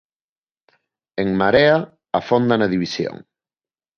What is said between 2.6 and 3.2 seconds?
división.